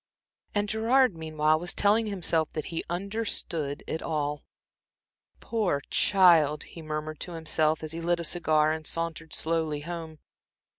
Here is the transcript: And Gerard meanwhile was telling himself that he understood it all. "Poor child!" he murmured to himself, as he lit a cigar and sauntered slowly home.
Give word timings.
And 0.55 0.67
Gerard 0.67 1.15
meanwhile 1.15 1.59
was 1.59 1.75
telling 1.75 2.07
himself 2.07 2.51
that 2.53 2.65
he 2.73 2.83
understood 2.89 3.83
it 3.85 4.01
all. 4.01 4.41
"Poor 5.41 5.79
child!" 5.91 6.63
he 6.63 6.81
murmured 6.81 7.19
to 7.19 7.33
himself, 7.33 7.83
as 7.83 7.91
he 7.91 8.01
lit 8.01 8.19
a 8.19 8.23
cigar 8.23 8.71
and 8.71 8.83
sauntered 8.87 9.31
slowly 9.31 9.81
home. 9.81 10.17